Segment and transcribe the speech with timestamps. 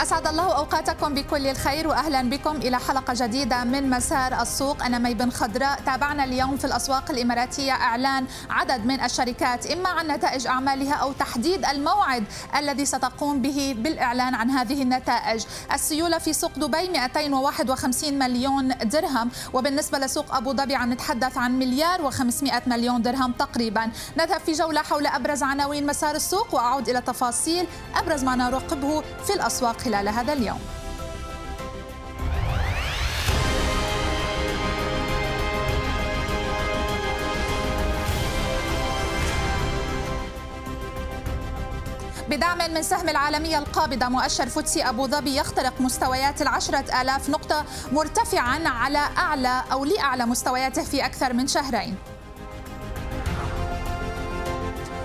[0.00, 4.84] أسعد الله أوقاتكم بكل الخير وأهلا بكم إلى حلقة جديدة من مسار السوق.
[4.84, 5.80] أنا مي بن خضراء.
[5.86, 11.64] تابعنا اليوم في الأسواق الإماراتية إعلان عدد من الشركات إما عن نتائج أعمالها أو تحديد
[11.64, 12.24] الموعد
[12.56, 15.44] الذي ستقوم به بالإعلان عن هذه النتائج.
[15.72, 22.10] السيولة في سوق دبي 251 مليون درهم وبالنسبة لسوق أبو ظبي عم نتحدث عن مليار
[22.10, 23.90] و500 مليون درهم تقريبا.
[24.18, 29.34] نذهب في جولة حول أبرز عناوين مسار السوق وأعود إلى تفاصيل أبرز ما نراقبه في
[29.34, 30.60] الأسواق خلال هذا اليوم.
[42.28, 48.68] بدعم من سهم العالمية القابضة مؤشر فوتسي أبو ظبي يخترق مستويات العشرة آلاف نقطة مرتفعا
[48.68, 51.96] على أعلى أو لأعلى مستوياته في أكثر من شهرين.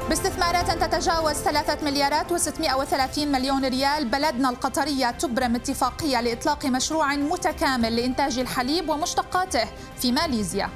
[0.09, 5.12] باستثمارات تتجاوز 3 مليارات و630 مليون ريال بلدنا القطرية.
[5.12, 9.65] تبرم اتفاقية لإطلاق مشروع متكامل لإنتاج الحليب ومشتقاته
[9.98, 10.70] في ماليزيا.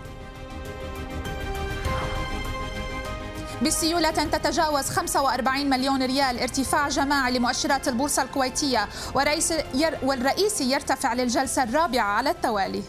[3.65, 11.63] بسيولة تتجاوز 45 مليون ريال ارتفاع جماعي لمؤشرات البورصة الكويتية ورئيس ير والرئيس يرتفع للجلسة
[11.63, 12.83] الرابعة على التوالي.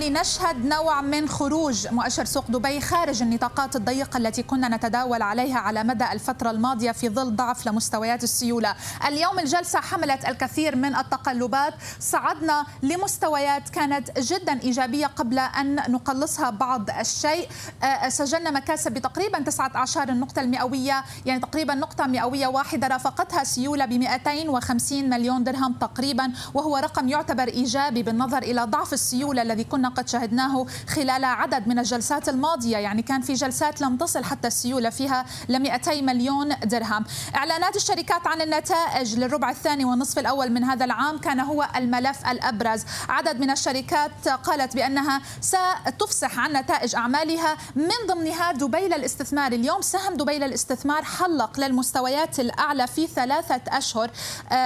[0.00, 5.84] لنشهد نوع من خروج مؤشر سوق دبي خارج النطاقات الضيقة التي كنا نتداول عليها على
[5.84, 8.74] مدى الفترة الماضية في ظل ضعف لمستويات السيولة.
[9.08, 11.74] اليوم الجلسة حملت الكثير من التقلبات.
[12.00, 17.48] صعدنا لمستويات كانت جدا إيجابية قبل أن نقلصها بعض الشيء.
[18.08, 25.10] سجلنا مكاسب بتقريبا 19 النقطة المئوية يعني تقريبا نقطة مئوية واحدة رافقتها سيولة ب 250
[25.10, 30.66] مليون درهم تقريبا وهو رقم يعتبر إيجابي بالنظر إلى ضعف السيولة الذي كنا قد شهدناه
[30.88, 35.58] خلال عدد من الجلسات الماضية يعني كان في جلسات لم تصل حتى السيولة فيها ل
[35.58, 37.04] 200 مليون درهم.
[37.34, 42.84] إعلانات الشركات عن النتائج للربع الثاني والنصف الأول من هذا العام كان هو الملف الأبرز.
[43.08, 47.56] عدد من الشركات قالت بأنها ستفصح عن نتائج أعمالها.
[47.76, 49.52] من ضمنها دبي للاستثمار.
[49.52, 54.10] اليوم سهم دبي للاستثمار حلق للمستويات الأعلى في ثلاثة أشهر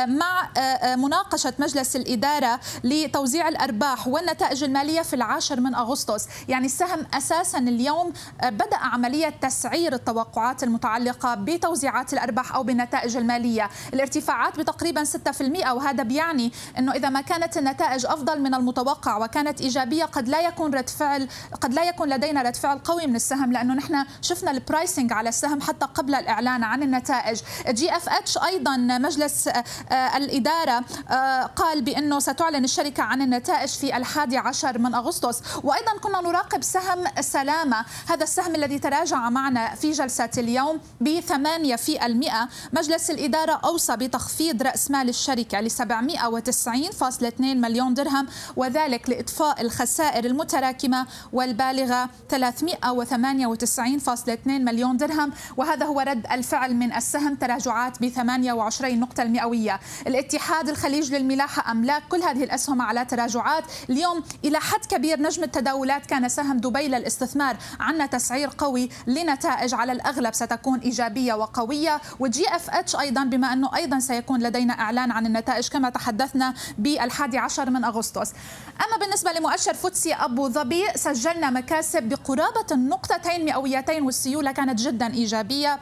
[0.07, 0.49] مع
[0.97, 6.29] مناقشة مجلس الإدارة لتوزيع الأرباح والنتائج المالية في العاشر من أغسطس.
[6.49, 8.13] يعني السهم أساسا اليوم
[8.43, 13.71] بدأ عملية تسعير التوقعات المتعلقة بتوزيعات الأرباح أو بالنتائج المالية.
[13.95, 20.05] الارتفاعات بتقريبا 6% وهذا بيعني أنه إذا ما كانت النتائج أفضل من المتوقع وكانت إيجابية
[20.05, 21.29] قد لا يكون رد فعل
[21.61, 25.29] قد لا يكون لدينا رد فعل قوي من السهم لأنه نحن شفنا ال pricing على
[25.29, 27.41] السهم حتى قبل الإعلان عن النتائج.
[27.69, 29.49] GFH أيضا مجلس
[29.93, 30.85] الإدارة
[31.57, 35.43] قال بأنه ستعلن الشركة عن النتائج في الحادي عشر عشر من أغسطس.
[35.65, 37.85] وأيضا كنا نراقب سهم سلامة.
[38.09, 42.49] هذا السهم الذي تراجع معنا في جلسة اليوم بثمانية في المئة.
[42.73, 48.27] مجلس الإدارة أوصى بتخفيض رأس مال الشركة ل 790.2 مليون درهم
[48.57, 55.33] وذلك لإطفاء الخسائر المتراكمة والبالغة 398.2 مليون درهم.
[55.57, 57.35] وهذا هو رد الفعل من السهم.
[57.35, 59.81] تراجعات ب 28 نقطة المئوية.
[60.07, 62.03] الاتحاد الخليج للملاحة أملاك.
[62.09, 63.65] كل هذه الأسهم على تراجعات.
[63.91, 67.57] اليوم إلى حد كبير نجم التداولات كان سهم دبي للاستثمار.
[67.81, 72.01] عنا تسعير قوي لنتائج على الأغلب ستكون إيجابية وقوية.
[72.21, 77.71] و GFH أيضا بما أنه أيضا سيكون لدينا إعلان عن النتائج كما تحدثنا بالحادي عشر
[77.71, 78.33] من أغسطس.
[78.87, 85.79] أما بالنسبة لمؤشر فوتسي أبو ظبي سجلنا مكاسب بقرابة النقطتين مئويتين والسيولة كانت جدا إيجابية.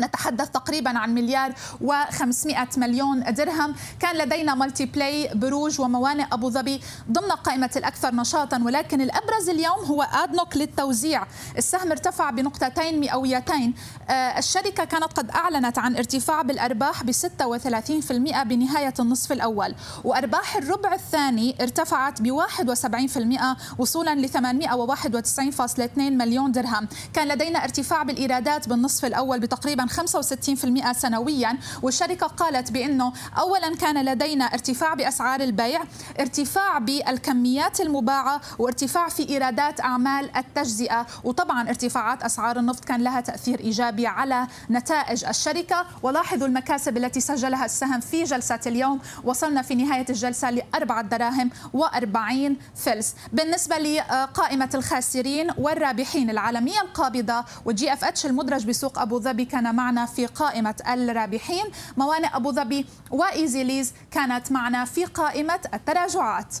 [0.00, 1.52] نتحدث تقريبا عن مليار
[1.84, 3.74] و500 مليون درهم.
[4.00, 9.84] كان لدينا مالتي بلاي بروج وموانئ أبو ظبي ضمن قائمة الأكثر نشاطا ولكن الأبرز اليوم
[9.84, 11.26] هو أدنوك للتوزيع.
[11.58, 13.74] السهم ارتفع بنقطتين مئويتين.
[14.10, 19.74] الشركة كانت قد أعلنت عن ارتفاع بالأرباح ب 36% بنهاية النصف الأول
[20.04, 26.88] وأرباح الربع الثاني ارتفعت ب 71% وصولا ل 891.2 مليون درهم.
[27.12, 34.44] كان لدينا ارتفاع بالإيرادات بالنصف الأول بتقريبا 65% سنويا والشركة قالت بأنه أولا كان لدينا
[34.44, 35.82] ارتفاع بأسعار البيع
[36.20, 43.60] ارتفاع بالكميات المباعة وارتفاع في إيرادات أعمال التجزئة وطبعا ارتفاعات أسعار النفط كان لها تأثير
[43.60, 45.86] إيجابي على نتائج الشركة.
[46.02, 49.00] ولاحظوا المكاسب التي سجلها السهم في جلسة اليوم.
[49.24, 53.14] وصلنا في نهاية الجلسة لأربعة دراهم وأربعين فلس.
[53.32, 60.06] بالنسبة لقائمة الخاسرين والرابحين العالمية القابضة وجي أف إتش المدرج بسوق أبو ظبي كان معنا
[60.06, 61.64] في قائمة الرابحين.
[61.96, 66.54] موانئ أبو ظبي وإيزي ليز كانت معنا في قائمة التراجعات.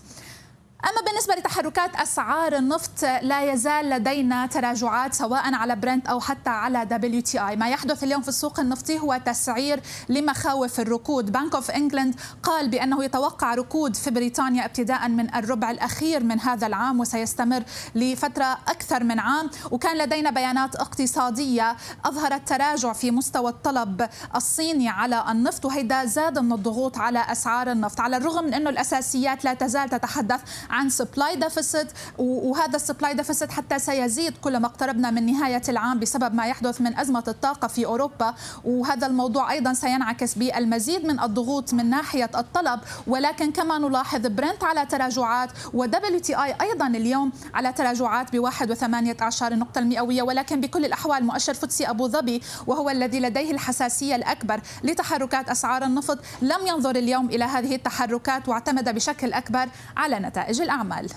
[0.84, 6.84] أما بالنسبة لتحركات أسعار النفط لا يزال لدينا تراجعات سواء على برنت أو حتى على
[6.84, 11.32] دبليو تي آي ما يحدث اليوم في السوق النفطي هو تسعير لمخاوف الركود.
[11.32, 16.66] Bank of England قال بأنه يتوقع ركود في بريطانيا ابتداء من الربع الأخير من هذا
[16.66, 17.62] العام وسيستمر
[17.94, 19.50] لفترة أكثر من عام.
[19.70, 26.52] وكان لدينا بيانات اقتصادية أظهرت تراجع في مستوى الطلب الصيني على النفط وهيدا زاد من
[26.52, 28.00] الضغوط على أسعار النفط.
[28.00, 30.40] على الرغم من أنه الأساسيات لا تزال تتحدث
[30.74, 31.86] عن supply deficit
[32.18, 36.98] وهذا ال supply deficit حتى سيزيد كلما اقتربنا من نهاية العام بسبب ما يحدث من
[36.98, 38.34] أزمة الطاقة في أوروبا.
[38.64, 42.80] وهذا الموضوع أيضا سينعكس بالمزيد من الضغوط من ناحية الطلب.
[43.06, 49.42] ولكن كما نلاحظ برنت على تراجعات ودبليو تي اي أيضا اليوم على تراجعات ب 1.18
[49.42, 55.48] النقطه المئويه ولكن بكل الأحوال مؤشر فوتسي أبو ظبي وهو الذي لديه الحساسية الأكبر لتحركات
[55.48, 61.08] أسعار النفط لم ينظر اليوم إلى هذه التحركات واعتمد بشكل أكبر على نتائج الأعمال.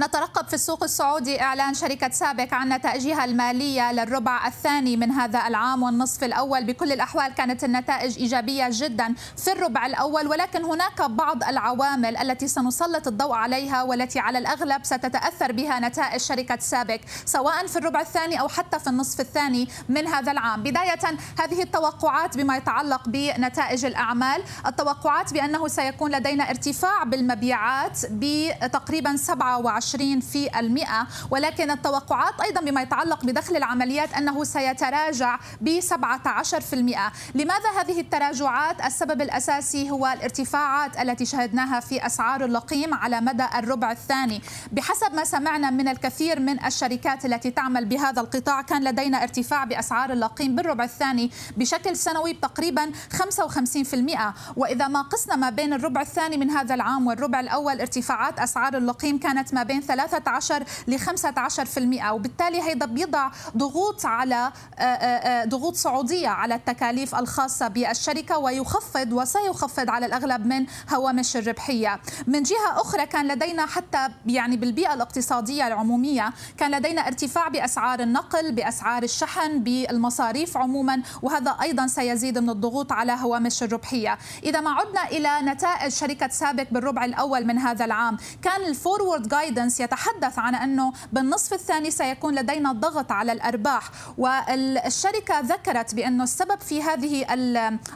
[0.00, 5.82] نترقب في السوق السعودي إعلان شركة سابك عن نتائجها المالية للربع الثاني من هذا العام
[5.82, 6.64] والنصف الأول.
[6.64, 13.06] بكل الأحوال كانت النتائج إيجابية جدا في الربع الأول ولكن هناك بعض العوامل التي سنسلط
[13.06, 18.48] الضوء عليها والتي على الأغلب ستتأثر بها نتائج شركة سابك سواء في الربع الثاني أو
[18.48, 20.62] حتى في النصف الثاني من هذا العام.
[20.62, 21.00] بداية
[21.40, 24.42] هذه التوقعات بما يتعلق بنتائج الأعمال.
[24.66, 31.06] التوقعات بأنه سيكون لدينا ارتفاع بالمبيعات بتقريبا 27 20 في المئة.
[31.30, 37.12] ولكن التوقعات أيضا بما يتعلق بدخل العمليات أنه سيتراجع ب 17 في المئة.
[37.34, 43.92] لماذا هذه التراجعات؟ السبب الأساسي هو الارتفاعات التي شهدناها في أسعار اللقيم على مدى الربع
[43.92, 44.42] الثاني.
[44.72, 50.12] بحسب ما سمعنا من الكثير من الشركات التي تعمل بهذا القطاع كان لدينا ارتفاع بأسعار
[50.12, 56.50] اللقيم بالربع الثاني بشكل سنوي بتقريبا 55% وإذا ما قسنا ما بين الربع الثاني من
[56.50, 62.62] هذا العام والربع الأول ارتفاعات أسعار اللقيم كانت ما بين بين 13 ل 15% وبالتالي
[62.62, 69.90] هيدا بيضع ضغوط على آه، آه، آه، ضغوط صعوديه على التكاليف الخاصة بالشركة ويخفض وسيخفض
[69.90, 72.00] على الأغلب من هوامش الربحية.
[72.26, 78.52] من جهة أخرى كان لدينا حتى يعني بالبيئة الاقتصادية العمومية كان لدينا ارتفاع بأسعار النقل
[78.52, 84.18] بأسعار الشحن بالمصاريف عموما وهذا أيضا سيزيد من الضغوط على هوامش الربحية.
[84.42, 89.28] إذا ما عدنا إلى نتائج شركة سابك بالربع الأول من هذا العام كان ال forward
[89.28, 93.90] guidance guidance يتحدث عن أنه بالنصف الثاني سيكون لدينا ضغط على الأرباح.
[94.18, 97.26] والشركة ذكرت بأنه السبب في هذه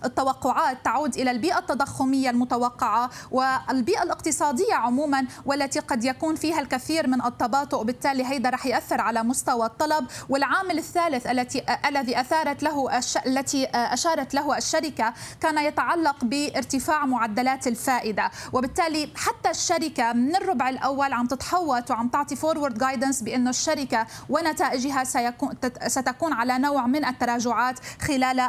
[0.04, 7.24] التوقعات تعود إلى البيئة التضخمية المتوقعة والبيئة الاقتصادية عموما والتي قد يكون فيها الكثير من
[7.24, 7.82] التباطؤ.
[7.84, 10.06] بالتالي هيدا رح يأثر على مستوى الطلب.
[10.28, 18.30] والعامل الثالث التي الذي أثارت له التي أشارت له الشركة كان يتعلق بارتفاع معدلات الفائدة.
[18.52, 24.06] وبالتالي حتى الشركة من الربع الأول عم تتحول تتحوط وعم تعطي forward guidance بأنه الشركة
[24.28, 25.50] ونتائجها سيكون
[25.86, 28.40] ستكون على نوع من التراجعات خلال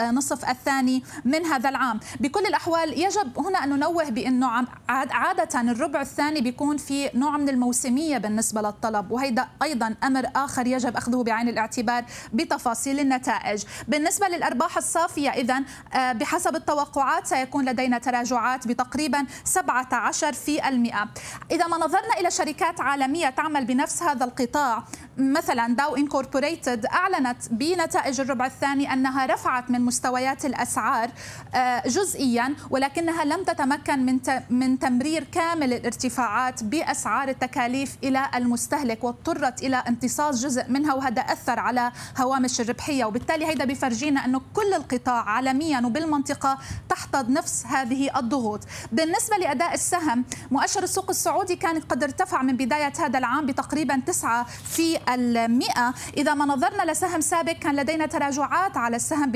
[0.00, 2.00] النصف الثاني من هذا العام.
[2.20, 8.18] بكل الأحوال يجب هنا أن ننوه بأنه عادة الربع الثاني بيكون في نوع من الموسمية
[8.18, 13.64] بالنسبة للطلب وهيدا أيضا أمر آخر يجب أخذه بعين الاعتبار بتفاصيل النتائج.
[13.88, 15.62] بالنسبة للأرباح الصافية اذا
[15.94, 21.08] آه، بحسب التوقعات سيكون لدينا تراجعات بتقريبا 17 في المئة.
[21.50, 22.47] إذا ما نظرنا إلى شركات
[22.78, 24.84] عالمية تعمل بنفس هذا القطاع.
[25.18, 31.10] مثلا داو انكوربوريتد أعلنت بنتائج الربع الثاني أنها رفعت من مستويات الأسعار
[31.54, 34.18] آه، جزئيا ولكنها لم تتمكن من
[34.50, 41.58] من تمرير كامل الارتفاعات بأسعار التكاليف إلى المستهلك واضطرت إلى امتصاص جزء منها وهذا أثر
[41.58, 43.04] على هوامش الربحية.
[43.04, 48.60] وبالتالي هيدا بفرجينا أنه كل القطاع عالميا وبالمنطقة تحت نفس هذه الضغوط.
[48.92, 54.44] بالنسبة لأداء السهم مؤشر السوق السعودي كان قد ارتفع من بداية هذا العام بتقريبا 9
[54.44, 55.94] في المئة.
[56.16, 59.30] إذا ما نظرنا لسهم سابك كان لدينا تراجعات على السهم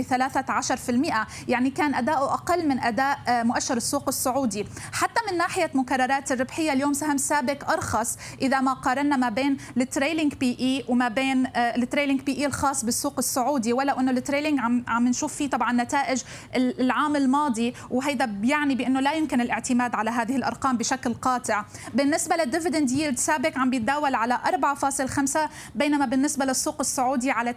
[0.77, 1.27] في المئة.
[1.49, 4.67] يعني كان أداؤه أقل من أداء آه، مؤشر السوق السعودي.
[4.93, 8.19] حتى من ناحية مكررات الربحية اليوم سهم سابك أرخص.
[8.43, 12.85] إذا ما قارنا ما بين ال trailing P/E وما بين آه، ال trailing P/E الخاص
[12.85, 16.23] بالسوق السعودي ولو أنه ال trailing عم عم نشوف فيه طبعا نتائج
[16.57, 17.75] العام الماضي.
[17.91, 21.65] وهيدا بيعني بأنه لا يمكن الاعتماد على هذه الأرقام بشكل قاطع.
[21.95, 25.39] بالنسبة للديفيدند ييلد سابق عم بيتداول على 4.5
[25.75, 27.55] بينما بالنسبة للسوق السعودي على 2.8%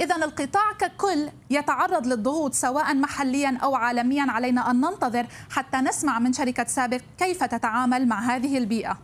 [0.00, 4.26] إذا القطاع ككل يتعرض للضغوط سواء محليا أو عالميا.
[4.28, 8.98] علينا أن ننتظر حتى نسمع من شركة سابق كيف تتعامل مع هذه البيئة.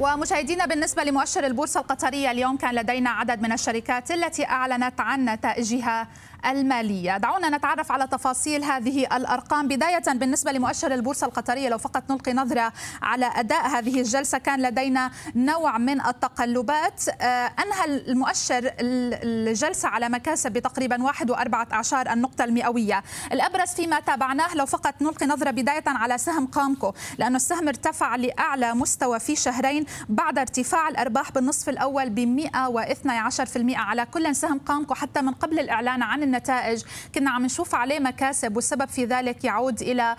[0.00, 6.08] ومشاهدينا بالنسبة لمؤشر البورصة القطرية اليوم كان لدينا عدد من الشركات التي أعلنت عن نتائجها
[6.50, 7.16] المالية.
[7.16, 9.68] دعونا نتعرف على تفاصيل هذه الأرقام.
[9.68, 12.72] بداية بالنسبة لمؤشر البورصة القطرية لو فقط نلقي نظرة
[13.02, 17.08] على أداء هذه الجلسة كان لدينا نوع من التقلبات.
[17.08, 17.24] آه،
[17.64, 23.02] أنهى المؤشر الجلسة على مكاسب بتقريبا واحد وأربعة أعشار النقطة المئوية.
[23.32, 28.74] الأبرز فيما تابعناه لو فقط نلقي نظرة بداية على سهم قامكو لأنه السهم ارتفع لأعلى
[28.74, 35.22] مستوى في شهرين بعد ارتفاع الأرباح بالنصف الأول ب 112% على كل سهم قامكو حتى
[35.22, 36.82] من قبل الإعلان عن النتائج.
[37.14, 40.16] كنا عم نشوف عليه مكاسب والسبب في ذلك يعود إلى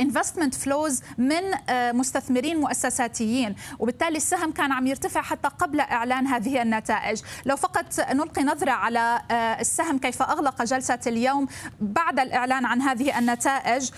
[0.00, 3.54] انفستمنت آه، فلوز آه، من آه، مستثمرين مؤسساتيين.
[3.78, 7.22] وبالتالي السهم كان عم يرتفع حتى قبل إعلان هذه النتائج.
[7.44, 9.20] لو فقط نلقي نظرة على
[9.60, 11.46] السهم كيف أغلق جلسة اليوم
[11.80, 13.90] بعد الإعلان عن هذه النتائج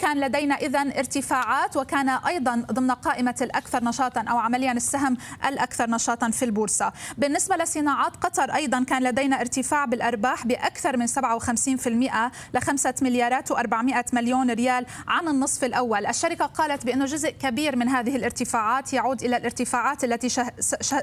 [0.00, 5.16] كان لدينا إذا ارتفاعات وكان أيضا ضمن قائمة الأكثر نشاطا أو عمليا السهم
[5.48, 6.92] الأكثر نشاطا في البورصة.
[7.18, 14.14] بالنسبة لصناعات قطر أيضا كان لدينا ارتفاع بالأرباح بأكثر من 57% ل 5 مليارات و400
[14.14, 16.06] مليون ريال عن النصف الأول.
[16.06, 20.28] الشركة قالت بأنه جزء كبير من هذه الارتفاعات يعود إلى الارتفاعات التي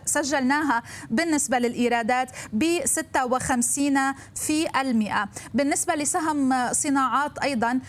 [0.06, 5.30] سجلناها بالنسبة للإيرادات ب 56 في المئة.
[5.54, 7.80] بالنسبة لسهم صناعات أيضا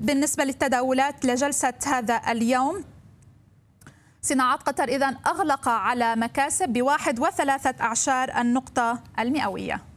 [0.00, 2.84] بالنسبة للتداولات لجلسة هذا اليوم
[4.22, 9.91] صناعات قطر إذا أغلق على مكاسب بواحد وثلاثة أعشار النقطة المئوية.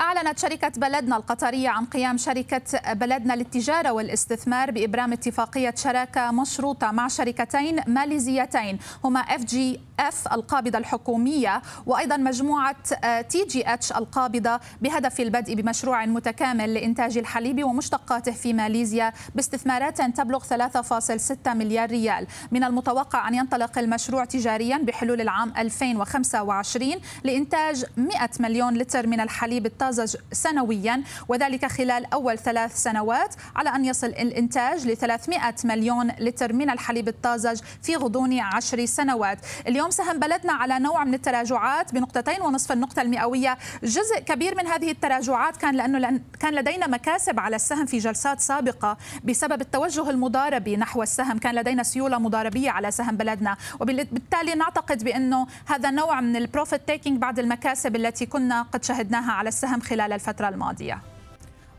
[0.00, 7.08] أعلنت شركة بلدنا القطرية عن قيام شركة بلدنا للتجارة والاستثمار بإبرام اتفاقية شراكة مشروطة مع
[7.08, 12.76] شركتين ماليزيتين هما FGV القابضة الحكومية وأيضا مجموعة
[13.20, 21.90] TGH القابضة بهدف البدء بمشروع متكامل لإنتاج الحليب ومشتقاته في ماليزيا باستثمارات تبلغ 3.6 مليار
[21.90, 22.26] ريال.
[22.50, 29.66] من المتوقع أن ينطلق المشروع تجاريا بحلول العام 2025 لإنتاج 100 مليون لتر من الحليب
[29.66, 36.52] الطازج سنويا وذلك خلال أول ثلاث سنوات على أن يصل الإنتاج ل 300 مليون لتر
[36.52, 39.38] من الحليب الطازج في غضون عشر سنوات.
[39.68, 43.58] اليوم سهم بلدنا على نوع من التراجعات بنقطتين ونصف النقطة المئوية.
[43.82, 48.96] جزء كبير من هذه التراجعات كان لأنه كان لدينا مكاسب على السهم في جلسات سابقة
[49.24, 51.38] بسبب التوجه المضاربي نحو السهم.
[51.38, 53.56] كان لدينا سيولة مضاربية على سهم بلدنا.
[53.80, 59.32] وبالتالي نعتقد بأنه هذا نوع من ال profit taking بعد المكاسب التي كنا قد شهدناها
[59.32, 61.09] على السهم خلال الفترة الماضية.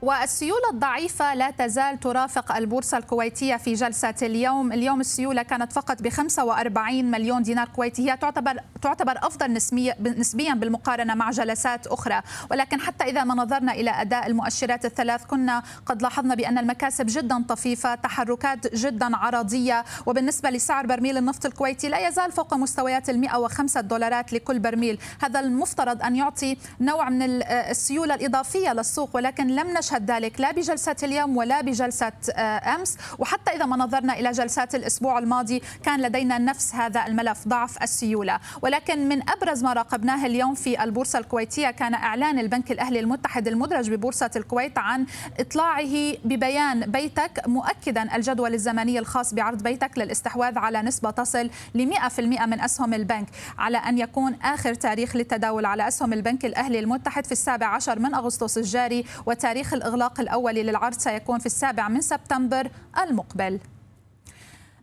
[0.01, 4.71] والسيولة الضعيفة لا تزال ترافق البورصة الكويتية في جلسة اليوم.
[4.71, 8.11] اليوم السيولة كانت فقط ب 45 مليون دينار كويتي.
[8.11, 9.53] هي تعتبر تعتبر أفضل
[10.01, 12.21] نسبيا بالمقارنة مع جلسات أخرى.
[12.51, 17.43] ولكن حتى إذا ما نظرنا إلى أداء المؤشرات الثلاث كنا قد لاحظنا بأن المكاسب جدا
[17.49, 19.85] طفيفة تحركات جدا عرضية.
[20.05, 24.99] وبالنسبة لسعر برميل النفط الكويتي لا يزال فوق مستويات ال 105 دولارات لكل برميل.
[25.21, 30.51] هذا المفترض أن يعطي نوع من السيولة الإضافية للسوق ولكن لم نشهد نشهد ذلك لا
[30.51, 32.97] بجلسة اليوم ولا بجلسة آه، أمس.
[33.19, 38.39] وحتى إذا ما نظرنا إلى جلسات الأسبوع الماضي كان لدينا نفس هذا الملف ضعف السيولة.
[38.61, 43.91] ولكن من أبرز ما راقبناه اليوم في البورصة الكويتية كان إعلان البنك الأهلي المتحد المدرج
[43.91, 45.05] ببورصة الكويت عن
[45.39, 52.19] إطلاعه ببيان بيتك مؤكدا الجدول الزمني الخاص بعرض بيتك للاستحواذ على نسبة تصل ل 100%
[52.19, 53.27] من أسهم البنك.
[53.57, 58.13] على أن يكون آخر تاريخ للتداول على أسهم البنك الأهلي المتحد في السابع عشر من
[58.13, 62.69] أغسطس الجاري وتاريخ الإغلاق الأولي للعرض سيكون في السابع من سبتمبر
[63.03, 63.59] المقبل.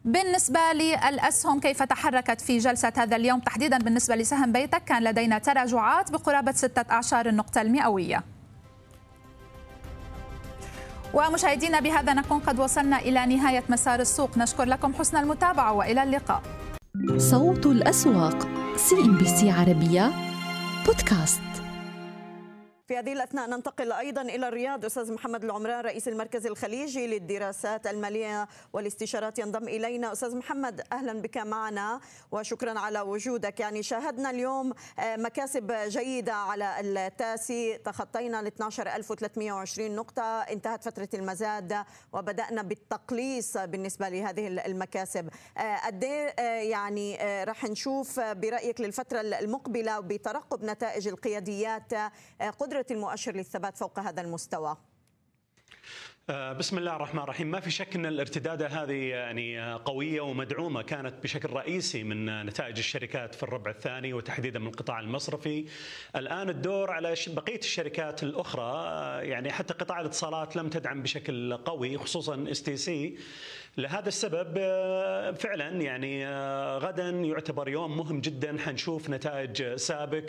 [0.04, 6.10] بالنسبة للأسهم كيف تحركت في جلسة هذا اليوم تحديدا بالنسبة لسهم بيتك؟ كان لدينا تراجعات
[6.10, 8.24] بقرابة ستة أعشار النقطة المئوية.
[11.14, 14.38] ومشاهدينا بهذا نكون قد وصلنا إلى نهاية مسار السوق.
[14.38, 16.42] نشكر لكم حسن المتابعة وإلى اللقاء.
[17.16, 20.12] صوت الأسواق سي إن بي سي عربية
[20.86, 21.47] بودكاست.
[22.88, 24.84] في هذه الأثناء ننتقل أيضا إلى الرياض.
[24.84, 30.12] أستاذ محمد العمران رئيس المركز الخليجي للدراسات المالية والاستشارات ينضم إلينا.
[30.12, 32.00] أستاذ محمد أهلا بك معنا
[32.32, 33.60] وشكرا على وجودك.
[33.60, 37.78] يعني شاهدنا اليوم آه، مكاسب جيدة على التاسي.
[37.78, 40.22] تخطينا ال 12320 نقطة.
[40.22, 45.28] انتهت فترة المزاد وبدأنا بالتقليص بالنسبة لهذه المكاسب.
[45.58, 51.92] آه، قد إيه، آه، يعني راح نشوف برأيك للفترة المقبلة بترقب نتائج القياديات
[52.58, 54.76] قدرة المؤشر للثبات فوق هذا المستوى؟
[56.30, 57.50] آه، بسم الله الرحمن الرحيم.
[57.50, 60.82] ما في شك أن الارتداده هذه يعني آه، قوية ومدعومة.
[60.82, 65.66] كانت بشكل رئيسي من نتائج الشركات في الربع الثاني وتحديدا من القطاع المصرفي.
[66.16, 71.98] الآن الدور على بقية الشركات الأخرى آه، يعني حتى قطاع الاتصالات لم تدعم بشكل قوي
[71.98, 73.18] خصوصا STC.
[73.76, 74.54] لهذا السبب
[75.34, 76.28] فعلا يعني
[76.78, 78.58] غدا يعتبر يوم مهم جدا.
[78.58, 80.24] حنشوف نتائج سابق.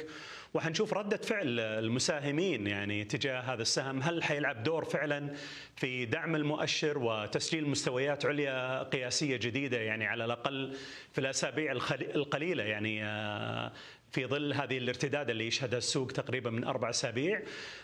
[0.53, 5.33] وحنشوف ردة فعل المساهمين يعني تجاه هذا السهم هل حيلعب دور فعلا
[5.75, 10.75] في دعم المؤشر وتسجيل مستويات عليا قياسية جديدة يعني على الأقل
[11.13, 11.71] في الأسابيع
[12.15, 13.71] القليلة يعني آه،
[14.11, 17.41] في ظل هذه الارتداد اللي يشهدها السوق تقريبا من أربع أسابيع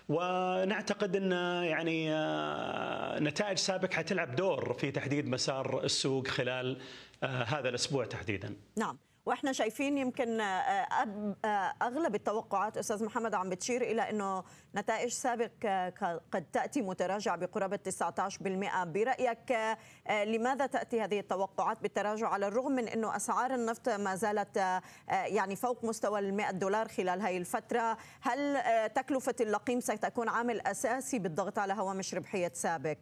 [0.09, 1.31] ونعتقد إن
[1.63, 6.77] يعني آه، نتائج سابق حتلعب دور في تحديد مسار السوق خلال
[7.23, 8.55] آه، هذا الأسبوع تحديدا.
[8.77, 8.97] نعم.
[9.25, 10.45] وإحنا شايفين يمكن آه،
[11.45, 14.43] آه، أغلب التوقعات أستاذ محمد عم بتشير إلى إنه
[14.75, 19.77] نتائج سابق آه، قد تأتي متراجعه بقرابة 19% برأيك
[20.25, 24.57] لماذا تأتي هذه التوقعات بالتراجع على الرغم من إنه أسعار النفط ما زالت
[25.07, 31.19] يعني فوق مستوى ال 100 دولار خلال هذه الفترة؟ هل تكلفة اللقيم ستكون عامل أساسي
[31.19, 32.97] بالضغط على هوامش ربحية سابق؟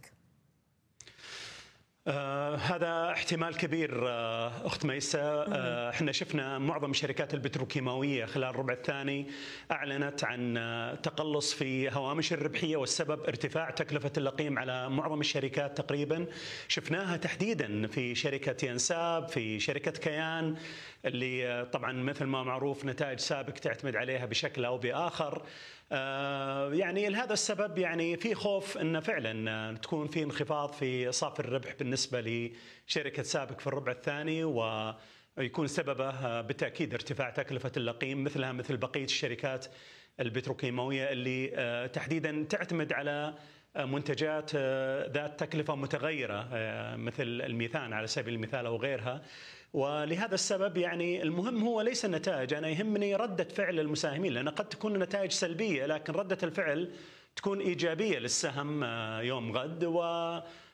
[2.08, 5.20] آه هذا احتمال كبير آه أخت ميسا.
[5.22, 9.28] آه إحنا شفنا معظم الشركات البتروكيماوية خلال الربع الثاني
[9.72, 16.26] أعلنت عن آه تقلص في هوامش الربحية والسبب ارتفاع تكلفة اللقيم على معظم الشركات تقريبا.
[16.68, 20.56] شفناها تحديدا في شركة ينساب في شركة كيان
[21.06, 25.42] اللي آه، طبعا مثل ما معروف نتائج سابق تعتمد عليها بشكل أو بآخر.
[26.74, 32.22] يعني لهذا السبب يعني في خوف انه فعلا تكون في انخفاض في صافي الربح بالنسبة
[32.88, 34.94] لشركة سابق في الربع الثاني و
[35.38, 39.66] يكون سببه بالتأكيد ارتفاع تكلفة اللقيم مثلها مثل بقية الشركات
[40.20, 43.36] البتروكيماوية اللي آه، تحديدا تعتمد على
[43.76, 44.56] منتجات
[45.16, 46.48] ذات تكلفة متغيرة
[46.96, 49.22] مثل الميثان على سبيل المثال أو غيرها.
[49.74, 52.54] ولهذا السبب يعني المهم هو ليس النتائج.
[52.54, 56.92] أنا يهمني ردة فعل المساهمين لأن قد تكون النتائج سلبية لكن ردة الفعل
[57.36, 59.84] تكون إيجابية للسهم آه، يوم غد.
[59.84, 60.04] و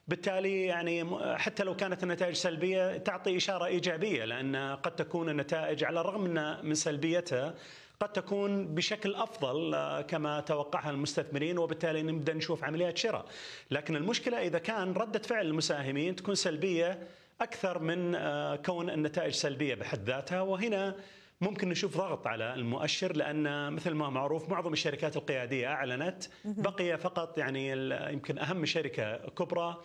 [0.07, 1.05] بالتالي يعني
[1.37, 6.23] حتى لو كانت النتائج سلبية تعطي إشارة إيجابية لأن قد تكون النتائج على الرغم
[6.63, 7.53] من سلبيتها
[7.99, 13.25] قد تكون بشكل أفضل آه، كما توقعها المستثمرين وبالتالي نبدأ نشوف عمليات شراء،
[13.71, 17.07] لكن المشكلة إذا كان ردة فعل المساهمين تكون سلبية
[17.41, 20.41] أكثر من آه، كون النتائج سلبية بحد ذاتها.
[20.41, 20.95] وهنا
[21.41, 27.37] ممكن نشوف ضغط على المؤشر لأن مثل ما معروف معظم الشركات القيادية أعلنت بقي فقط
[27.37, 27.71] يعني
[28.13, 29.77] يمكن أهم شركة كبرى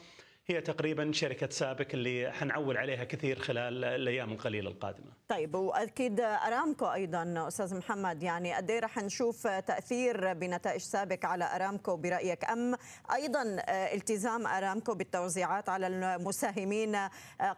[0.47, 5.13] هي تقريبا شركة سابك اللي حنعول عليها كثير خلال الأيام القليلة القادمة.
[5.29, 11.97] طيب وأكيد أرامكو أيضا أستاذ محمد يعني قد رح نشوف تأثير بنتائج سابك على أرامكو
[11.97, 12.77] برأيك؟ أم
[13.15, 16.97] أيضا التزام أرامكو بالتوزيعات على المساهمين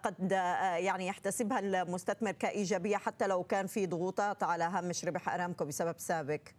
[0.02, 0.32] قد
[0.76, 6.54] يعني يحتسبها المستثمر كإيجابية حتى لو كان في ضغوطات على هامش ربح أرامكو بسبب سابك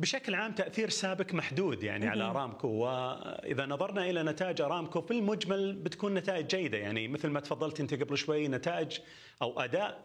[0.00, 5.72] بشكل عام تأثير سابق محدود يعني على ارامكو وإذا نظرنا إلى نتائج ارامكو في المجمل
[5.72, 6.78] بتكون نتائج جيدة.
[6.78, 8.98] يعني مثل ما تفضلت أنت قبل شوي نتائج
[9.42, 10.04] أو أداء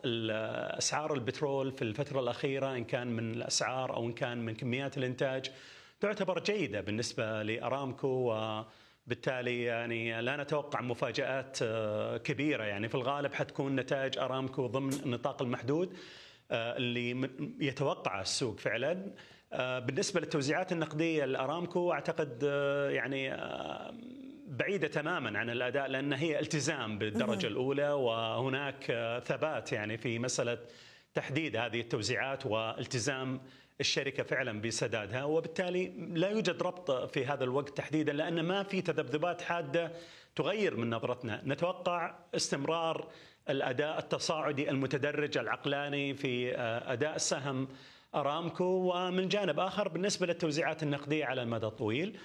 [0.78, 5.52] اسعار البترول في الفترة الأخيرة إن كان من الأسعار أو إن كان من كميات الإنتاج
[6.00, 8.64] تعتبر جيدة بالنسبة لارامكو و
[9.08, 12.64] بالتالي يعني لا نتوقع مفاجآت آه، كبيرة.
[12.64, 15.98] يعني في الغالب حتكون نتائج أرامكو ضمن النطاق المحدود
[16.52, 17.30] آه، اللي
[17.60, 19.12] يتوقع السوق فعلا.
[19.58, 23.94] بالنسبة للتوزيعات النقدية الأرامكو أعتقد آه، يعني آه،
[24.48, 28.84] بعيدة تماما عن الأداء لأن هي التزام بالدرجة الأولى وهناك
[29.26, 30.58] ثبات يعني في مسألة
[31.14, 33.42] تحديد هذه التوزيعات والتزام
[33.80, 35.24] الشركة فعلا بسدادها.
[35.24, 39.92] وبالتالي لا يوجد ربط في هذا الوقت تحديدا لأن ما في تذبذبات حادة
[40.36, 43.12] تغير من نظرتنا، نتوقع استمرار
[43.50, 47.68] الأداء التصاعدي المتدرج العقلاني في أداء السهم
[48.16, 52.18] أرامكو ومن جانب آخر بالنسبة للتوزيعات النقدية على المدى الطويل.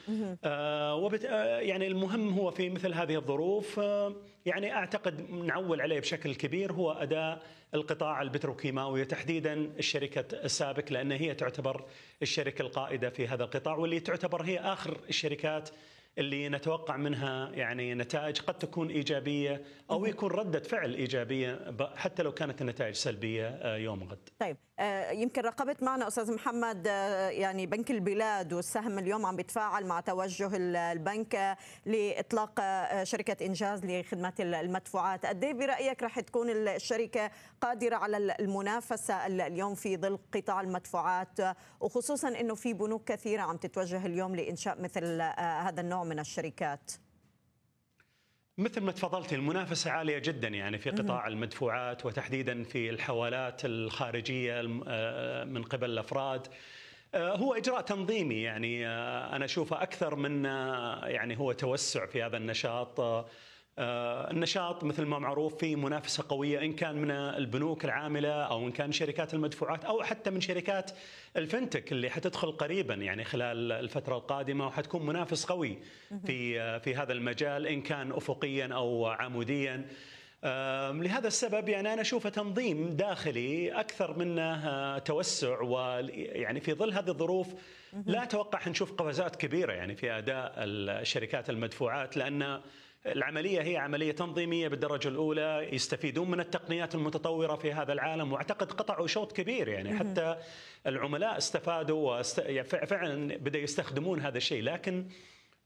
[0.45, 4.15] آه وبت آه يعني المهم هو في مثل هذه الظروف آه
[4.47, 7.43] يعني أعتقد نعول عليه بشكل كبير هو أداء
[7.75, 11.85] القطاع البتروكيماوي تحديدا الشركة السابك لأن هي تعتبر
[12.23, 15.71] الشركة القائدة في هذا القطاع واللي تعتبر هي آخر الشركات
[16.21, 22.33] اللي نتوقع منها يعني نتائج قد تكون إيجابية أو يكون ردة فعل إيجابية حتى لو
[22.33, 24.29] كانت النتائج سلبية يوم غد.
[24.39, 24.57] طيب
[25.13, 26.87] يمكن رقبت معنا أستاذ محمد
[27.31, 31.57] يعني بنك البلاد والسهم اليوم عم بيتفاعل مع توجه البنك
[31.87, 32.61] لإطلاق
[33.03, 37.31] شركة إنجاز لخدمات المدفوعات، قد إيه برأيك رح تكون الشركة
[37.61, 41.41] قادرة على المنافسة اليوم في ظل قطاع المدفوعات؟
[41.81, 46.93] وخصوصا إنه في بنوك كثيرة عم تتوجه اليوم لإنشاء مثل هذا النوع من الشركات؟
[48.59, 54.63] مثل ما تفضلتي المنافسة عالية جدا يعني في قطاع المدفوعات وتحديدا في الحوالات الخارجية
[55.45, 56.47] من قبل الأفراد.
[57.15, 58.87] هو إجراء تنظيمي يعني
[59.37, 60.45] أنا أشوفه أكثر من
[61.05, 63.27] يعني هو توسع في هذا النشاط.
[63.79, 68.93] النشاط مثل ما معروف في منافسة قوية إن كان من البنوك العاملة أو إن كان
[68.93, 70.91] شركات المدفوعات أو حتى من شركات
[71.37, 75.79] الفنتك اللي حتدخل قريبا يعني خلال الفترة القادمة وحتكون منافس قوي
[76.27, 79.87] في في هذا المجال إن كان أفقيا أو عموديا.
[80.93, 87.49] لهذا السبب يعني أنا أشوفه تنظيم داخلي أكثر منه توسع ويعني في ظل هذه الظروف
[88.07, 92.61] لا أتوقع حنشوف قفزات كبيرة يعني في أداء الشركات المدفوعات لأن
[93.07, 99.07] العملية هي عملية تنظيمية بالدرجة الأولى يستفيدون من التقنيات المتطورة في هذا العالم وأعتقد قطعوا
[99.07, 99.99] شوط كبير يعني.
[99.99, 100.37] حتى
[100.87, 102.41] العملاء استفادوا واست...
[102.87, 104.63] فعلا بدأ يستخدمون هذا الشيء.
[104.63, 105.07] لكن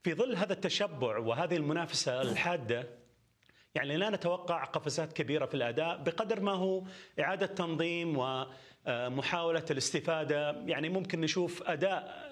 [0.03, 2.87] في ظل هذا التشبع وهذه المنافسة الحادة
[3.75, 6.83] يعني لا نتوقع قفزات كبيرة في الأداء بقدر ما هو
[7.19, 8.17] إعادة تنظيم
[8.87, 10.51] ومحاولة الاستفادة.
[10.51, 12.25] يعني ممكن نشوف أداء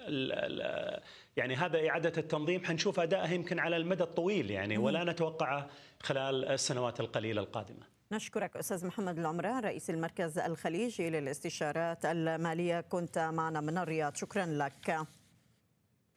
[1.36, 5.68] يعني هذا إعادة التنظيم حنشوف أدائه يمكن على المدى الطويل يعني ولا نتوقعه
[6.02, 7.94] خلال السنوات القليلة القادمة.
[8.12, 12.80] نشكرك أستاذ محمد العمران رئيس المركز الخليجي للاستشارات المالية.
[12.80, 14.14] كنت معنا من الرياض.
[14.14, 15.06] شكرا لك.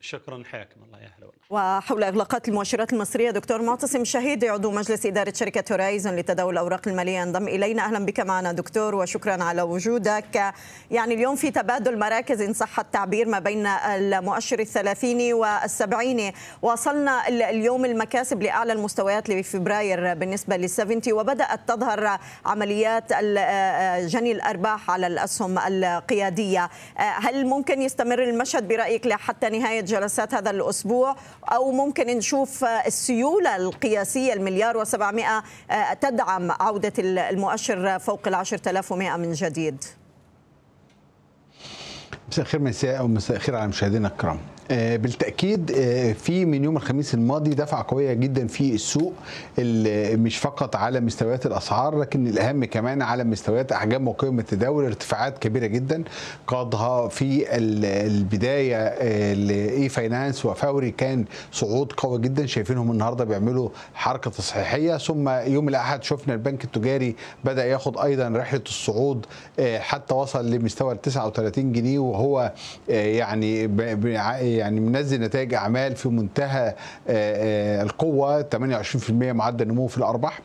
[0.02, 5.34] شكرا حياكم الله يا هلا وحول إغلاقات المؤشرات المصرية دكتور معتصم شهيدي عضو مجلس إدارة
[5.36, 7.84] شركة هورايزون لتداول الأوراق المالية انضم إلينا.
[7.84, 10.54] أهلا بك معنا دكتور وشكرا على وجودك.
[10.92, 16.34] يعني اليوم في تبادل مراكز إن صح التعبير ما بين المؤشر الثلاثيني والسبعيني.
[16.62, 23.14] وصلنا اليوم المكاسب لأعلى المستويات لفبراير بالنسبة لل70 وبدأت تظهر عمليات
[24.12, 26.70] جني الأرباح على الأسهم القيادية.
[26.98, 34.34] هل ممكن يستمر المشهد برأيك لحتى نهاية جلسات هذا الأسبوع أو ممكن نشوف السيولة القياسية
[34.34, 35.44] المليار وسبعمائة
[36.02, 39.84] تدعم عودة المؤشر فوق تلاف ومائة من جديد.
[42.32, 44.38] مساء الخير مساء أو مساء الخير على مشاهدينا الكرام.
[44.70, 45.72] بالتأكيد
[46.14, 49.14] في من يوم الخميس الماضي دفعه قوية جدا في السوق
[50.20, 55.66] مش فقط على مستويات الأسعار لكن الأهم كمان على مستويات أحجام وقيم التداول ارتفاعات كبيرة
[55.66, 56.04] جدا
[56.48, 57.46] قادها في
[58.08, 64.98] البداية e-finance وفوري كان صعود قوي جدا شايفينهم النهارده بيعملوا حركة تصحيحية.
[64.98, 69.26] ثم يوم الأحد شفنا البنك التجاري بدأ ياخد أيضا رحلة الصعود
[69.78, 72.52] حتى وصل لمستوى ال 39 جنيه وهو
[72.90, 73.62] يعني
[74.58, 76.76] يعني منزل نتائج أعمال في منتهى
[77.82, 80.40] القوة 28% معدل نمو في الأرباح.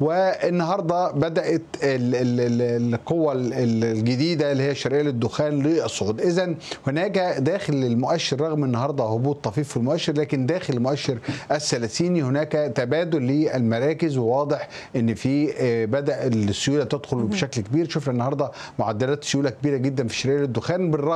[0.00, 6.20] والنهاردة بدأت القوة الجديدة اللي هي الشرقيه للدخان للصعود.
[6.20, 6.54] اذا
[6.86, 11.18] هناك داخل المؤشر رغم النهارده هبوط طفيف في المؤشر لكن داخل المؤشر
[11.52, 14.16] الثلاثيني هناك تبادل للمراكز.
[14.16, 15.52] وواضح إن في
[15.86, 17.88] بدأ السيولة تدخل بشكل كبير.
[17.88, 21.11] شفنا النهارده معدلات سيولة كبيرة جدا في شرير الدخان بالرغم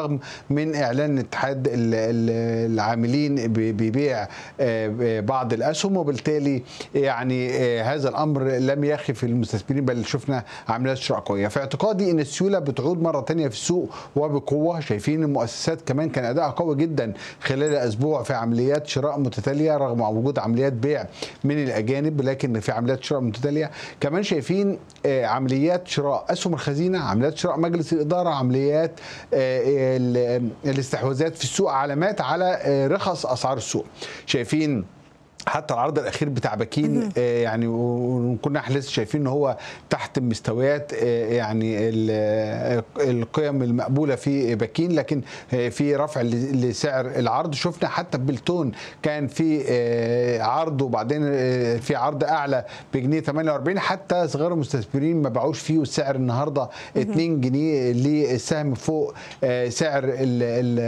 [0.50, 4.28] من إعلان اتحاد العاملين ببيع
[5.20, 6.62] بعض الأسهم وبالتالي
[6.94, 11.48] يعني هذا الأمر لم يخف المستثمرين بل شفنا عمليات شراء قوية.
[11.48, 14.80] في اعتقادي إن السيولة بتعود مرة ثانية في السوق وبقوة.
[14.80, 20.38] شايفين المؤسسات كمان كان ادائها قوي جدا خلال أسبوع في عمليات شراء متتالية رغم وجود
[20.38, 21.06] عمليات بيع
[21.44, 27.61] من الأجانب لكن في عمليات شراء متتالية كمان شايفين عمليات شراء أسهم الخزينة عمليات شراء
[27.61, 28.90] مجلس الإدارة عمليات
[30.64, 33.87] الاستحواذات في السوق علامات على رخص أسعار السوق.
[34.27, 34.85] شايفين
[35.48, 39.56] حتى العرض الأخير بتاع باكين آه يعني وكنا إحنا لسه شايفين إن هو
[39.90, 41.76] تحت مستويات آه يعني
[43.00, 45.22] القيم المقبولة في باكين لكن
[45.54, 47.54] آه في رفع لسعر العرض.
[47.54, 49.62] شفنا حتى بلتون كان في
[50.42, 51.22] عرض وبعدين
[51.80, 57.92] في عرض أعلى بجنيه 48 حتى صغار المستثمرين ما باعوش فيه والسعر النهارده 2 جنيه
[57.92, 59.14] للسهم فوق
[59.68, 60.78] سعر ال ال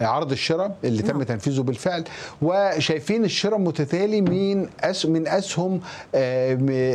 [0.00, 2.04] ال عرض الشراء اللي تم تنفيذه بالفعل.
[2.42, 5.80] وشايفين الشراء متتالي من أس من أسهم
[6.14, 6.54] آه،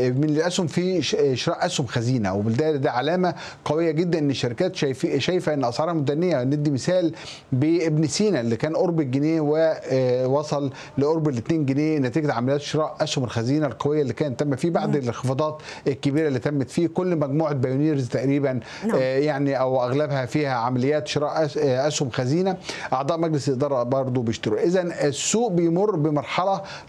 [0.10, 1.02] من الأسهم في
[1.36, 2.34] شراء أسهم خزينة.
[2.34, 4.76] وبالتالي ده علامة قوية جدا إن الشركات
[5.18, 6.44] شايفة إن أسعارها متدنية.
[6.44, 7.14] ندي مثال
[7.52, 13.24] بابن سينا اللي كان قرب الجنيه ووصل لقرب ال 2 جنيه نتيجة عمليات شراء أسهم
[13.24, 16.88] الخزينة القوية اللي كانت تم فيه بعد الانخفاضات الكبيرة اللي تمت فيه.
[16.88, 18.96] كل مجموعة بايونيرز تقريبا نعم.
[18.96, 22.58] آه، يعني أو أغلبها فيها عمليات شراء آه، أسهم خزينة.
[22.94, 24.60] أعضاء مجلس الإدارة برضه بيشتروا.
[24.60, 26.33] اذا السوق بيمر بمرحلة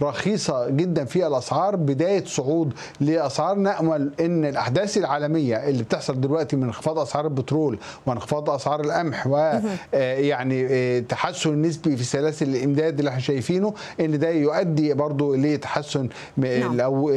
[0.02, 6.62] رخيصة جدا في الأسعار بداية صعود لأسعار نأمل إن الأحداث العالمية اللي بتحصل دلوقتي من
[6.64, 13.74] انخفاض أسعار البترول وانخفاض أسعار القمح ويعني تحسن نسبي في سلاسل الإمداد اللي إحنا شايفينه
[14.00, 16.80] إن ده يؤدي برضه لتحسن م- نعم.
[16.80, 17.08] أو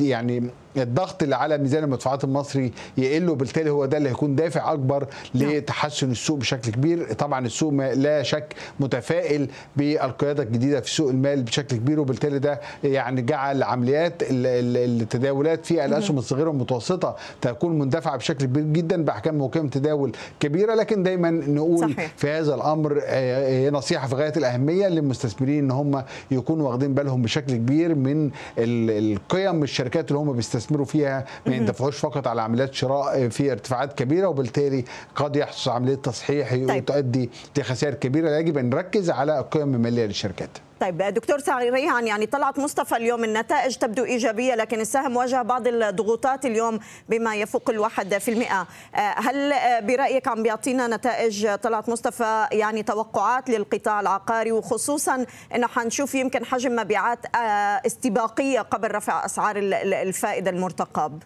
[0.00, 0.42] يعني
[0.76, 6.10] الضغط اللي على ميزان المدفوعات المصري يقل وبالتالي هو ده اللي هيكون دافع أكبر لتحسن
[6.10, 7.12] السوق بشكل كبير.
[7.12, 12.60] طبعا السوق ما لا شك متفائل بالقيادة الجديدة في سوق المال بشكل كبير وبالتالي ده
[12.84, 19.04] يعني جعل عمليات ال- ال- التداولات في الأسهم الصغيرة والمتوسطة تكون مندفعة بشكل كبير جدا
[19.04, 20.74] بأحكام موقعه تداول كبيرة.
[20.74, 22.12] لكن دايما نقول صحيح.
[22.16, 27.22] في هذا الأمر آه، آه، نصيحة في غاية الأهمية للمستثمرين إن هم يكونوا واخدين بالهم
[27.22, 32.74] بشكل كبير من ال- القيم الشركات اللي هم بيستثمروا فيها ما يندفعوش فقط على عمليات
[32.74, 36.84] شراء في ارتفاعات كبيرة وبالتالي قد يحدث عمليه تصحيح طيب.
[36.84, 38.30] تؤدي لخسائر كبيرة.
[38.30, 40.50] يجب أن نركز على القيم المالية للشركات.
[40.84, 45.66] طيب دكتور سعي ريحان يعني طلعت مصطفى اليوم النتائج تبدو إيجابية لكن السهم واجه بعض
[45.66, 48.66] الضغوطات اليوم بما يفوق الواحد في المئة.
[48.94, 55.66] آه، هل آه، برأيك عم بيعطينا نتائج طلعت مصطفى يعني توقعات للقطاع العقاري وخصوصا أنه
[55.66, 57.38] حنشوف يمكن حجم مبيعات آه،
[57.86, 61.22] استباقية قبل رفع أسعار ال- ال- الفائدة المرتقب؟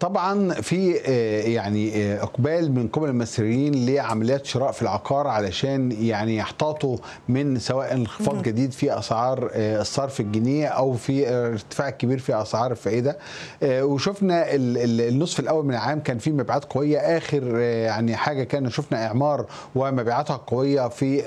[0.00, 6.36] طبعا في آه، يعني آه، إقبال من قبل المصريين لعمليات شراء في العقار علشان يعني
[6.36, 6.96] يحتاطوا
[7.28, 12.70] من سواء انخفاض جديد في أسعار آه، الصرف الجنيه أو في ارتفاع كبير في أسعار
[12.70, 13.18] الفائدة.
[13.62, 16.98] آه، وشفنا ال- ال- النصف الأول من العام كان في مبيعات قوية.
[16.98, 21.22] آخر آه، يعني حاجة كان شفنا إعمار ومبيعاتها قوية في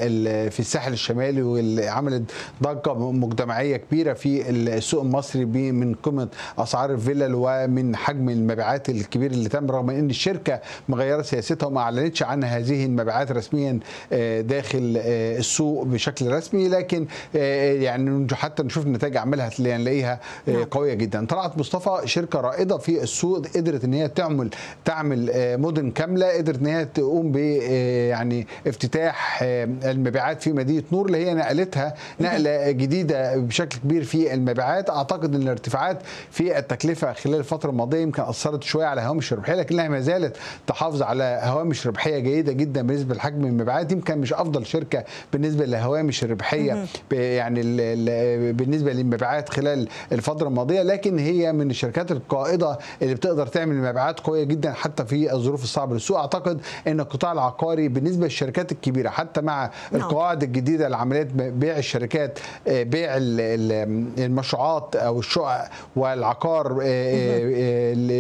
[0.50, 2.32] في الساحل الشمالي واللي عملت
[2.64, 9.50] ضجة مجتمعية كبيرة في السوق المصري من قيمة أسعار الفلل ومن حجم المبيعات الكبير اللي
[9.50, 13.80] تم رغم إن الشركة مغيره سياستها وما أعلنتش عن هذه المبيعات رسميا
[14.14, 17.06] آه، داخل آه، السوق بشكل رسمي لكن
[17.36, 20.64] آه، يعني حتى نشوف نتائج اعمالها هتلاقي- نلاقيها آه، نعم.
[20.64, 24.50] قوية جدا طلعت مصطفى شركة رائدة في السوق قدرت إن هي تعمل
[24.86, 31.26] تعمل مدن كاملة قدرت إن هي تقوم ب يعني افتتاح المبيعات في مدينة نور اللي
[31.26, 35.98] هي نقلتها نقلة جديدة بشكل كبير في المبيعات أعتقد إن الارتفاعات
[36.32, 41.02] في التكلفة خلال الفترة الماضية يمكن أثرت شوية على هوامش الربحية لكنها ما زالت تحافظ
[41.02, 43.92] على هوامش ربحية جيدة جدا بالنسبة لحجم المبيعات.
[43.92, 50.82] يمكن مش أفضل شركة بالنسبة لهوامش الربحية يعني ال- ال- بالنسبة للمبيعات خلال الفترة الماضية
[50.82, 55.94] لكن هي من الشركات القائدة اللي بتقدر تعمل مبيعات قوية جدا حتى في الظروف الصعبة
[55.94, 56.18] للسوق.
[56.20, 60.02] أعتقد إن القطاع العقاري بالنسبة للشركات الكبيرة حتى مع نعم.
[60.02, 66.78] القواعد الجديدة لعمليات بيع الشركات آه، بيع ال- ال- المشروعات أو الشقق والعقار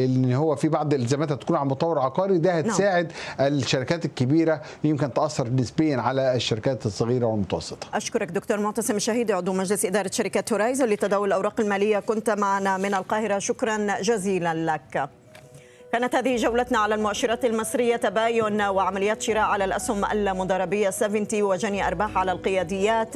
[0.05, 5.49] اللي هو في بعض الالتزامات هتكون على المطور العقاري ده هتساعد الشركات الكبيرة يمكن تأثر
[5.49, 7.87] نسبيا على الشركات الصغيرة والمتوسطة.
[7.93, 11.99] أشكرك دكتور معتصم الشهيدي عضو مجلس إدارة شركة هورايزون لتداول الأوراق المالية.
[11.99, 15.09] كنت معنا من القاهرة شكرا جزيلا لك.
[15.95, 22.17] كانت هذه جولتنا على المؤشرات المصرية تباين وعمليات شراء على الأسهم المضاربية 70 وجني أرباح
[22.17, 23.13] على القياديات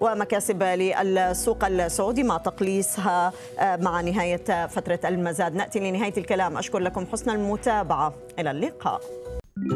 [0.00, 5.54] ومكاسب للسوق السعودي مع تقليصها مع نهاية فترة المزاد.
[5.54, 6.58] نأتي لنهاية الكلام.
[6.58, 8.14] أشكر لكم حسن المتابعة.
[8.38, 9.00] إلى اللقاء.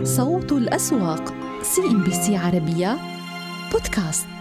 [0.02, 2.96] صوت الأسواق CNBC عربية
[3.72, 4.35] بودكاست.